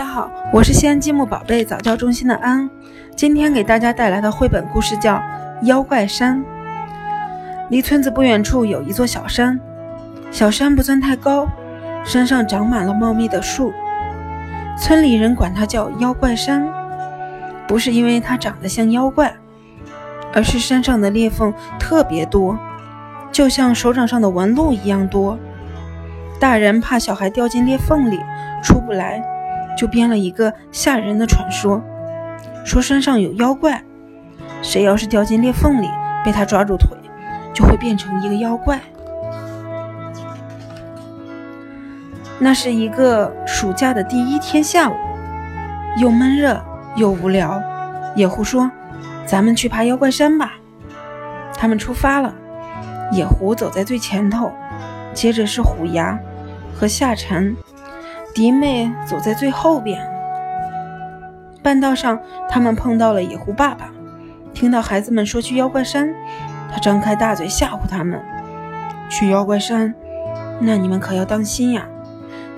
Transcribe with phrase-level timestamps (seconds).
[0.00, 2.70] 大家好，我是西安积木宝贝早教中心的安，
[3.14, 5.16] 今天给大家带来的绘本故事叫
[5.64, 6.38] 《妖怪山》。
[7.68, 9.60] 离村子不远处有一座小山，
[10.30, 11.46] 小山不算太高，
[12.02, 13.74] 山上长满了茂密的树，
[14.78, 16.66] 村里人管它叫妖怪山，
[17.68, 19.34] 不是因为它长得像妖怪，
[20.32, 22.58] 而是山上的裂缝特别多，
[23.30, 25.38] 就像手掌上的纹路一样多。
[26.40, 28.18] 大人怕小孩掉进裂缝里
[28.62, 29.22] 出不来，
[29.80, 31.82] 就编了一个吓人的传说，
[32.66, 33.82] 说山上有妖怪，
[34.60, 35.88] 谁要是掉进裂缝里
[36.22, 36.90] 被他抓住腿，
[37.54, 38.78] 就会变成一个妖怪。
[42.38, 44.92] 那是一个暑假的第一天下午，
[45.96, 46.62] 又闷热
[46.96, 47.58] 又无聊，
[48.14, 48.70] 野狐说
[49.24, 50.58] ：“咱们去爬妖怪山吧。”
[51.56, 52.34] 他们出发了，
[53.12, 54.52] 野狐走在最前头，
[55.14, 56.18] 接着是虎牙。
[56.74, 57.56] 和夏蝉、
[58.34, 60.00] 迪妹走在最后边。
[61.62, 63.90] 半道上，他们碰到了野狐爸爸。
[64.52, 66.12] 听到孩子们说去妖怪山，
[66.72, 68.20] 他张开大嘴吓唬他们
[69.08, 69.94] ：“去妖怪山，
[70.58, 71.86] 那你们可要当心呀！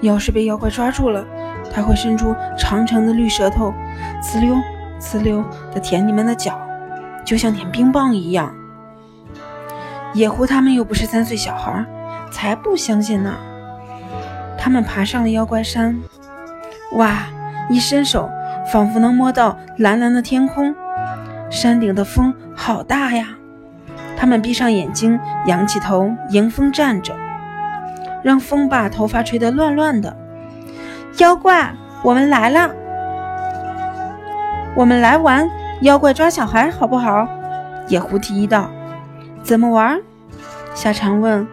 [0.00, 1.24] 要是被妖怪抓住了，
[1.72, 3.74] 他会伸出长长的绿舌头，
[4.22, 4.56] 呲溜
[5.00, 6.58] 呲溜地舔你们的脚，
[7.24, 8.54] 就像舔冰棒一样。”
[10.14, 11.84] 野狐他们又不是三岁小孩，
[12.30, 13.34] 才不相信呢。
[14.62, 15.98] 他们爬上了妖怪山，
[16.92, 17.24] 哇！
[17.68, 18.30] 一伸手，
[18.72, 20.72] 仿佛能摸到蓝蓝的天空。
[21.50, 23.30] 山顶的风好大呀！
[24.16, 27.12] 他们闭上眼睛，仰起头，迎风站着，
[28.22, 30.16] 让风把头发吹得乱乱的。
[31.18, 31.74] 妖怪，
[32.04, 32.70] 我们来了！
[34.76, 37.26] 我们来玩妖怪抓小孩，好不好？
[37.88, 38.70] 野狐提议道。
[39.42, 40.00] 怎么玩？
[40.72, 41.44] 夏蝉问。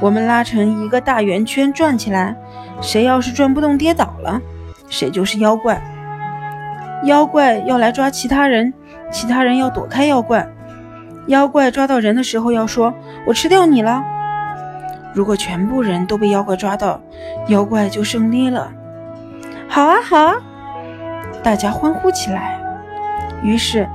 [0.00, 2.36] 我们拉成一个大圆圈转起来，
[2.80, 4.40] 谁要是转不动跌倒了，
[4.88, 5.80] 谁就是妖怪。
[7.04, 8.72] 妖怪要来抓其他人，
[9.10, 10.48] 其他人要躲开妖怪。
[11.26, 12.92] 妖怪抓到人的时候要说
[13.26, 14.04] ：“我吃掉你了。”
[15.14, 17.00] 如果全部人都被妖怪抓到，
[17.48, 18.72] 妖怪就胜利了。
[19.68, 20.34] 好啊，好啊！
[21.42, 22.60] 大家欢呼起来。
[23.42, 23.88] 于是，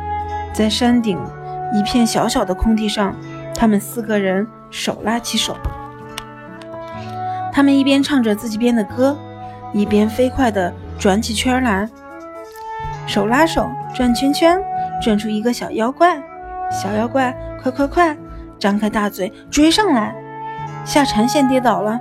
[0.53, 1.19] 在山顶
[1.73, 3.15] 一片小小的空地上，
[3.53, 5.57] 他们四个人手拉起手。
[7.59, 9.17] 他们一边唱着自己编的歌，
[9.73, 11.85] 一边飞快地转起圈来，
[13.05, 14.57] 手拉手转圈圈，
[15.01, 16.17] 转出一个小妖怪。
[16.71, 18.15] 小妖怪，快快快，
[18.57, 20.15] 张开大嘴追上来！
[20.85, 21.99] 夏蝉先跌倒了，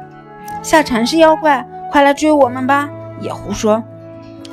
[0.62, 2.88] 夏蝉是妖怪，快来追我们吧！
[3.20, 3.82] 野狐说。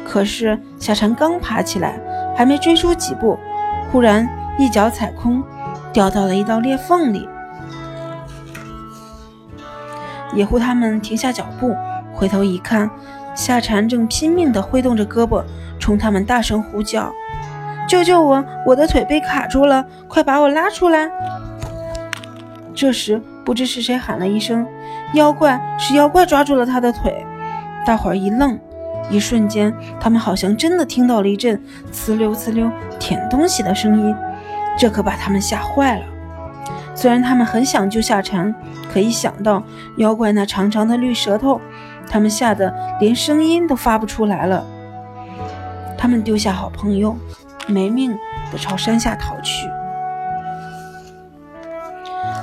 [0.04, 2.00] 可是夏蝉刚爬起来，
[2.36, 3.38] 还没追出几步，
[3.92, 4.28] 忽然
[4.58, 5.44] 一脚踩空，
[5.94, 7.30] 掉到了一道裂缝里。
[10.36, 11.74] 野狐他们停下脚步，
[12.14, 12.90] 回头一看，
[13.34, 15.42] 夏蝉正拼命地挥动着胳膊，
[15.80, 17.12] 冲他们大声呼叫
[17.88, 18.44] ：“救救我！
[18.66, 21.10] 我的腿被卡住了，快把我拉出来！”
[22.76, 24.68] 这时，不知是谁喊了一声
[25.16, 25.60] ：“妖怪！
[25.80, 27.26] 是妖怪抓住了他的腿！”
[27.86, 28.60] 大伙儿一愣，
[29.10, 31.62] 一瞬间，他们好像真的听到了一阵
[31.94, 32.70] 呲溜呲溜
[33.00, 34.16] 舔东西的声音，
[34.78, 36.06] 这可把他们吓坏了。
[36.96, 38.56] 虽然他们很想救夏蝉，
[38.92, 39.62] 可一想到
[39.98, 41.60] 妖怪那长长的绿舌头，
[42.10, 44.66] 他们吓得连声音都发不出来了。
[45.98, 47.18] 他们丢下好朋友，
[47.68, 48.18] 没命
[48.52, 49.68] 地朝山下逃去。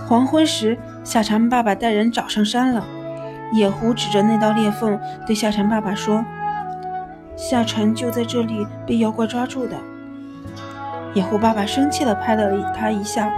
[0.06, 2.84] 黄昏时，夏蝉爸爸带人找上山了。
[3.54, 6.24] 野狐指着那道裂缝，对夏蝉爸爸说
[7.36, 9.76] ：“夏蝉就在这里被妖怪抓住的。”
[11.14, 13.32] 野狐爸爸生气地拍了他一下。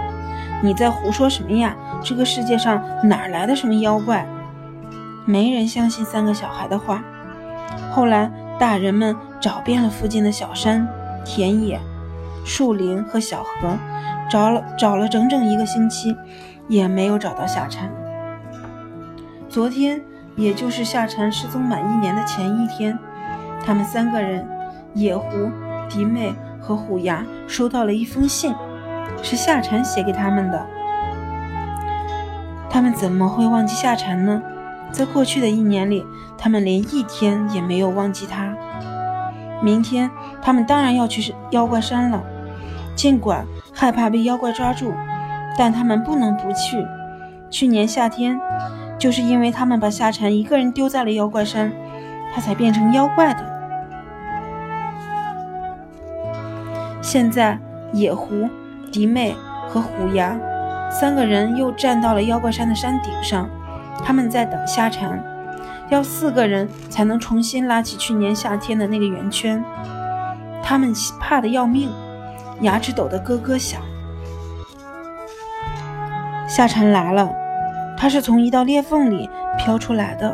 [0.61, 1.75] 你在胡说什么呀？
[2.03, 4.25] 这个世界上哪来的什么妖怪？
[5.25, 7.03] 没人相信三个小孩的话。
[7.91, 10.87] 后来，大人们找遍了附近的小山、
[11.23, 11.79] 田野、
[12.45, 13.77] 树林和小河，
[14.29, 16.15] 找了找了整整一个星期，
[16.67, 17.89] 也没有找到夏蝉。
[19.49, 20.01] 昨天，
[20.35, 22.97] 也就是夏蝉失踪满一年的前一天，
[23.65, 24.47] 他们三个人——
[24.93, 25.49] 野狐、
[25.89, 28.53] 迪妹和虎牙——收到了一封信。
[29.23, 30.65] 是夏蝉写给他们的，
[32.69, 34.41] 他们怎么会忘记夏蝉呢？
[34.91, 36.05] 在过去的一年里，
[36.37, 38.53] 他们连一天也没有忘记他。
[39.61, 40.09] 明天，
[40.41, 42.23] 他们当然要去妖怪山了。
[42.95, 44.93] 尽管害怕被妖怪抓住，
[45.57, 46.85] 但他们不能不去。
[47.49, 48.39] 去年夏天，
[48.97, 51.71] 就是因为他们把夏蝉一个人丢在了妖怪山，
[52.33, 53.39] 他才变成妖怪的。
[57.01, 57.59] 现在，
[57.91, 58.47] 野狐。
[58.95, 59.35] 迪妹
[59.67, 60.39] 和虎牙
[60.89, 63.49] 三个人又站到了妖怪山的山顶上，
[64.05, 65.21] 他们在等夏蝉。
[65.89, 69.61] 要四个人才能重新拉起去年夏天的那个圆圈。
[70.63, 71.91] 他们怕得要命，
[72.61, 73.81] 牙齿抖得咯咯响。
[76.47, 77.29] 夏蝉来了，
[77.97, 80.33] 它是从一道裂缝里飘出来的。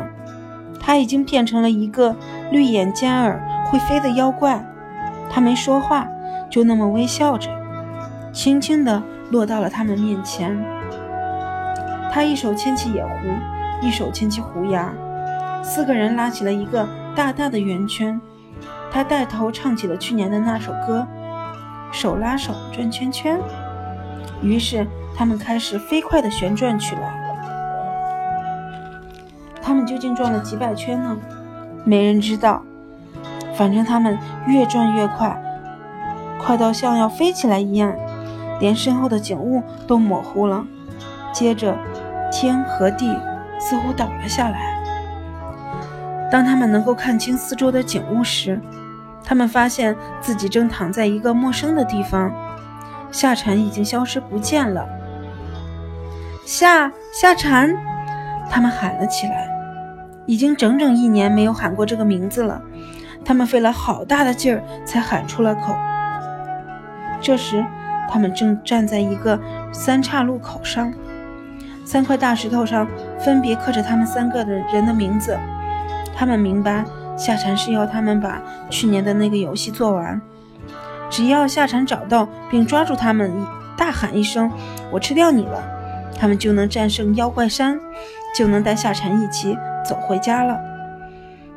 [0.78, 2.14] 它已经变成了一个
[2.52, 4.64] 绿眼尖耳、会飞的妖怪。
[5.28, 6.06] 它没说话，
[6.48, 7.50] 就那么微笑着，
[8.32, 10.56] 轻轻地落到了他们面前。
[12.10, 13.10] 他一手牵起野狐，
[13.86, 14.92] 一手牵起狐牙，
[15.62, 18.20] 四个人拉起了一个大大的圆圈。
[18.90, 21.06] 他带头唱起了去年的那首歌
[21.92, 23.38] ：“手拉手转圈圈。”
[24.42, 24.86] 于是
[25.16, 27.18] 他们开始飞快地旋转起来。
[29.62, 31.16] 他们究竟转了几百圈呢？
[31.84, 32.62] 没人知道。
[33.54, 35.40] 反正他们越转越快，
[36.38, 37.94] 快到像要飞起来一样，
[38.62, 40.64] 连身后的景物都模糊了。
[41.32, 41.76] 接着，
[42.30, 43.12] 天和地
[43.58, 44.78] 似乎倒了下来。
[46.30, 48.60] 当他们能够看清四周的景物时，
[49.24, 52.32] 他们发现自己正躺在一个陌生的地方。
[53.10, 54.86] 夏蝉已经消失不见了。
[56.46, 57.74] 夏夏蝉，
[58.48, 59.48] 他们喊了起来。
[60.24, 62.62] 已经整整一年没有喊过这个名字了，
[63.24, 65.74] 他们费了好大的劲儿才喊出了口。
[67.20, 67.66] 这时，
[68.10, 69.38] 他们正站在一个
[69.72, 70.92] 三岔路口上，
[71.84, 72.86] 三块大石头上
[73.18, 75.36] 分别刻着他们三个的人的名字。
[76.14, 76.84] 他们明白
[77.16, 78.40] 夏蝉是要他们把
[78.70, 80.20] 去年的那个游戏做完。
[81.10, 83.30] 只要夏蝉找到并抓住他们，
[83.76, 84.50] 大喊一声
[84.90, 85.62] “我吃掉你了”，
[86.18, 87.78] 他们就能战胜妖怪山，
[88.36, 89.58] 就能带夏蝉一起。
[89.84, 90.60] 走回家了，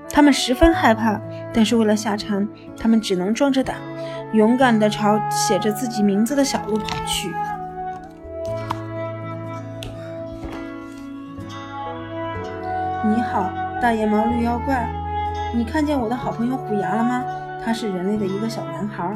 [0.10, 1.22] 他们十分害怕，
[1.54, 3.76] 但是为了夏蝉，他们只能壮着胆，
[4.34, 7.34] 勇敢地朝写着自己名字的小路跑去。
[13.04, 13.50] 你好，
[13.82, 14.90] 大眼毛绿妖怪，
[15.54, 17.24] 你看见我的好朋友虎牙了吗？
[17.64, 19.16] 他是人类的一个小男孩。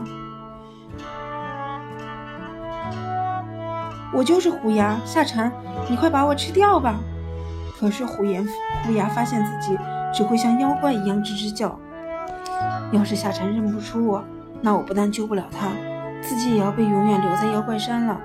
[4.14, 5.52] 我就是虎牙，夏蝉，
[5.88, 6.96] 你快把我吃掉吧！
[7.80, 8.48] 可是虎岩
[8.84, 9.78] 虎牙发现自己
[10.14, 11.78] 只会像妖怪一样吱吱叫。
[12.92, 14.24] 要是夏蝉认不出我，
[14.62, 15.68] 那我不但救不了他，
[16.22, 18.20] 自己也要被永远留在妖怪山了。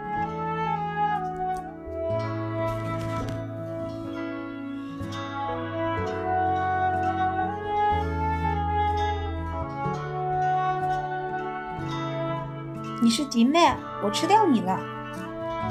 [13.00, 13.70] 你是迪妹，
[14.02, 14.78] 我吃掉你了。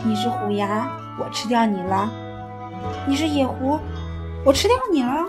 [0.06, 0.88] 你是虎牙，
[1.20, 2.10] 我吃掉你了。
[3.08, 3.80] 你是野狐，
[4.46, 5.26] 我吃掉你了。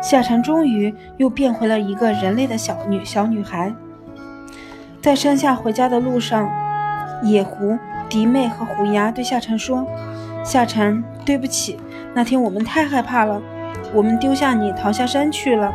[0.00, 3.74] 夏蝉终于又变回了一个人类的小女小女孩。
[5.00, 6.48] 在山下回家的路上，
[7.22, 7.76] 野狐、
[8.08, 9.86] 迪妹和虎牙对夏蝉说
[10.44, 11.78] ：“夏蝉，对不起，
[12.14, 13.40] 那天我们太害怕了，
[13.92, 15.72] 我们丢下你逃下山去了。”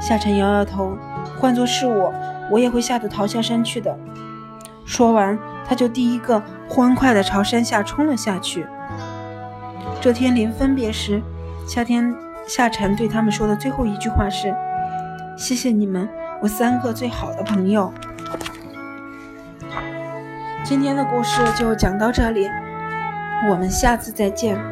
[0.00, 0.96] 夏蝉摇摇头
[1.38, 2.12] ：“换作是我，
[2.50, 3.96] 我也会吓得逃下山去的。”
[4.84, 5.38] 说完。
[5.64, 8.66] 他就第一个欢快地朝山下冲了下去。
[10.00, 11.22] 这天临分别时，
[11.66, 12.12] 夏天
[12.46, 14.54] 夏蝉对他们说的最后一句话是
[15.36, 16.08] ：“谢谢你们，
[16.40, 17.92] 我三个最好的朋友。”
[20.64, 22.48] 今天的故事就讲到这里，
[23.50, 24.71] 我们下次再见。